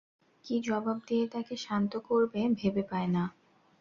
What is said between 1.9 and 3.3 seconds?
করবে ভেবে পায় না।